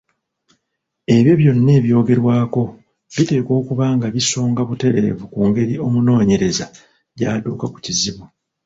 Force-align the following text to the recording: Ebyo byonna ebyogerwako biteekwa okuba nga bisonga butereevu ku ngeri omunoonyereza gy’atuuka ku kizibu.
Ebyo 1.15 1.33
byonna 1.41 1.71
ebyogerwako 1.79 2.61
biteekwa 3.15 3.53
okuba 3.61 3.85
nga 3.95 4.07
bisonga 4.15 4.61
butereevu 4.69 5.25
ku 5.33 5.39
ngeri 5.47 5.75
omunoonyereza 5.85 6.65
gy’atuuka 7.17 7.65
ku 7.73 7.77
kizibu. 7.85 8.23